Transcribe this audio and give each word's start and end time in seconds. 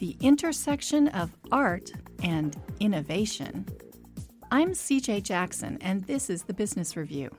the 0.00 0.16
intersection 0.20 1.08
of 1.08 1.30
art 1.52 1.92
and 2.22 2.56
innovation. 2.80 3.66
I'm 4.50 4.70
CJ 4.70 5.22
Jackson, 5.24 5.76
and 5.82 6.04
this 6.04 6.30
is 6.30 6.44
the 6.44 6.54
Business 6.54 6.96
Review. 6.96 7.30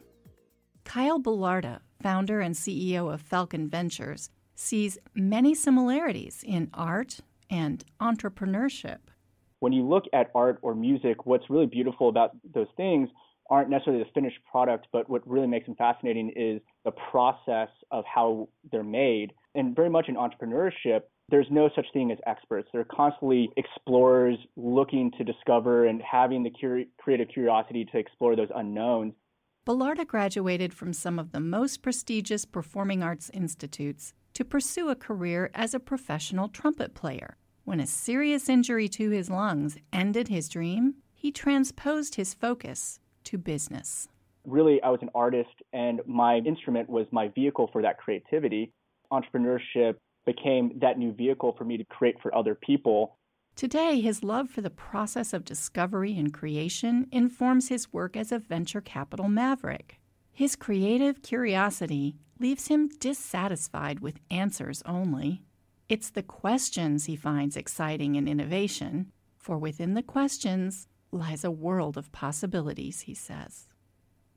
Kyle 0.85 1.19
Belarda, 1.19 1.79
founder 2.03 2.39
and 2.39 2.53
CEO 2.53 3.11
of 3.11 3.19
Falcon 3.19 3.67
Ventures, 3.67 4.29
sees 4.53 4.99
many 5.15 5.55
similarities 5.55 6.43
in 6.45 6.69
art 6.75 7.21
and 7.49 7.83
entrepreneurship. 7.99 8.99
When 9.59 9.73
you 9.73 9.87
look 9.87 10.05
at 10.13 10.29
art 10.35 10.59
or 10.61 10.75
music, 10.75 11.25
what's 11.25 11.49
really 11.49 11.65
beautiful 11.65 12.09
about 12.09 12.37
those 12.53 12.67
things 12.77 13.09
aren't 13.49 13.71
necessarily 13.71 14.03
the 14.03 14.09
finished 14.13 14.37
product, 14.49 14.85
but 14.93 15.09
what 15.09 15.27
really 15.27 15.47
makes 15.47 15.65
them 15.65 15.75
fascinating 15.75 16.31
is 16.35 16.61
the 16.85 16.91
process 16.91 17.69
of 17.89 18.05
how 18.05 18.49
they're 18.71 18.83
made. 18.83 19.33
And 19.53 19.75
very 19.75 19.89
much 19.89 20.07
in 20.07 20.15
entrepreneurship, 20.15 21.01
there's 21.29 21.47
no 21.49 21.69
such 21.75 21.85
thing 21.93 22.11
as 22.11 22.17
experts. 22.25 22.69
They're 22.71 22.85
constantly 22.85 23.49
explorers 23.57 24.37
looking 24.55 25.11
to 25.17 25.23
discover 25.23 25.85
and 25.85 26.01
having 26.01 26.43
the 26.43 26.51
curi- 26.51 26.87
creative 26.97 27.27
curiosity 27.29 27.85
to 27.91 27.97
explore 27.97 28.35
those 28.35 28.49
unknowns. 28.55 29.13
Belarda 29.65 30.07
graduated 30.07 30.73
from 30.73 30.93
some 30.93 31.19
of 31.19 31.31
the 31.31 31.39
most 31.39 31.81
prestigious 31.81 32.45
performing 32.45 33.03
arts 33.03 33.29
institutes 33.33 34.13
to 34.33 34.45
pursue 34.45 34.89
a 34.89 34.95
career 34.95 35.51
as 35.53 35.73
a 35.73 35.79
professional 35.79 36.47
trumpet 36.47 36.93
player. 36.95 37.37
When 37.63 37.79
a 37.79 37.85
serious 37.85 38.49
injury 38.49 38.87
to 38.89 39.11
his 39.11 39.29
lungs 39.29 39.77
ended 39.93 40.29
his 40.29 40.49
dream, 40.49 40.95
he 41.13 41.31
transposed 41.31 42.15
his 42.15 42.33
focus 42.33 42.99
to 43.25 43.37
business. 43.37 44.07
Really, 44.45 44.81
I 44.81 44.89
was 44.89 45.01
an 45.03 45.11
artist, 45.13 45.53
and 45.71 46.01
my 46.07 46.37
instrument 46.37 46.89
was 46.89 47.05
my 47.11 47.27
vehicle 47.27 47.69
for 47.71 47.83
that 47.83 47.99
creativity. 47.99 48.73
Entrepreneurship 49.11 49.95
became 50.25 50.77
that 50.79 50.97
new 50.97 51.11
vehicle 51.11 51.55
for 51.57 51.65
me 51.65 51.77
to 51.77 51.83
create 51.85 52.15
for 52.21 52.33
other 52.35 52.55
people. 52.55 53.17
Today, 53.55 53.99
his 53.99 54.23
love 54.23 54.49
for 54.49 54.61
the 54.61 54.69
process 54.69 55.33
of 55.33 55.43
discovery 55.43 56.17
and 56.17 56.33
creation 56.33 57.07
informs 57.11 57.67
his 57.67 57.91
work 57.91 58.15
as 58.15 58.31
a 58.31 58.39
venture 58.39 58.81
capital 58.81 59.27
maverick. 59.27 59.99
His 60.31 60.55
creative 60.55 61.21
curiosity 61.21 62.15
leaves 62.39 62.67
him 62.67 62.89
dissatisfied 62.99 63.99
with 63.99 64.19
answers 64.31 64.81
only. 64.85 65.43
It's 65.89 66.09
the 66.09 66.23
questions 66.23 67.05
he 67.05 67.15
finds 67.15 67.57
exciting 67.57 68.15
in 68.15 68.27
innovation, 68.27 69.11
for 69.37 69.57
within 69.57 69.93
the 69.93 70.03
questions 70.03 70.87
lies 71.11 71.43
a 71.43 71.51
world 71.51 71.97
of 71.97 72.11
possibilities, 72.11 73.01
he 73.01 73.13
says. 73.13 73.67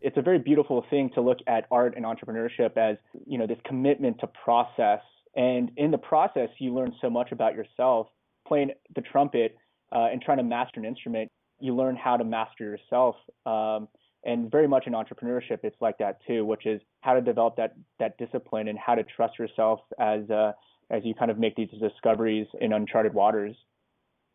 It's 0.06 0.16
a 0.16 0.22
very 0.22 0.38
beautiful 0.38 0.84
thing 0.90 1.10
to 1.14 1.20
look 1.20 1.38
at 1.46 1.66
art 1.70 1.94
and 1.96 2.04
entrepreneurship 2.04 2.76
as, 2.76 2.98
you 3.26 3.38
know, 3.38 3.46
this 3.46 3.58
commitment 3.64 4.20
to 4.20 4.26
process 4.26 5.00
and 5.36 5.70
in 5.76 5.90
the 5.90 5.98
process, 5.98 6.48
you 6.58 6.72
learn 6.74 6.92
so 7.00 7.10
much 7.10 7.32
about 7.32 7.54
yourself. 7.54 8.08
Playing 8.46 8.70
the 8.94 9.00
trumpet 9.00 9.56
uh, 9.94 10.08
and 10.12 10.20
trying 10.20 10.38
to 10.38 10.44
master 10.44 10.78
an 10.80 10.86
instrument, 10.86 11.30
you 11.60 11.74
learn 11.74 11.96
how 11.96 12.16
to 12.16 12.24
master 12.24 12.64
yourself. 12.64 13.16
Um, 13.46 13.88
and 14.24 14.50
very 14.50 14.68
much 14.68 14.86
in 14.86 14.92
entrepreneurship, 14.92 15.60
it's 15.62 15.76
like 15.80 15.98
that 15.98 16.18
too, 16.26 16.44
which 16.44 16.66
is 16.66 16.80
how 17.00 17.14
to 17.14 17.20
develop 17.20 17.56
that 17.56 17.74
that 17.98 18.16
discipline 18.16 18.68
and 18.68 18.78
how 18.78 18.94
to 18.94 19.02
trust 19.02 19.38
yourself 19.38 19.80
as 19.98 20.28
uh, 20.30 20.52
as 20.90 21.02
you 21.04 21.14
kind 21.14 21.30
of 21.30 21.38
make 21.38 21.56
these 21.56 21.68
discoveries 21.80 22.46
in 22.60 22.72
uncharted 22.72 23.12
waters. 23.12 23.56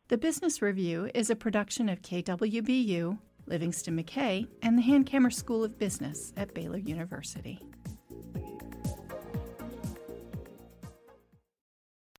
The 0.09 0.17
Business 0.17 0.61
Review 0.61 1.09
is 1.13 1.29
a 1.29 1.35
production 1.35 1.87
of 1.87 2.01
KWBU, 2.01 3.19
Livingston 3.49 4.01
McKay, 4.01 4.47
and 4.61 4.77
the 4.77 4.83
Hankamer 4.83 5.33
School 5.33 5.63
of 5.63 5.77
Business 5.77 6.31
at 6.37 6.53
Baylor 6.53 6.77
University. 6.77 7.59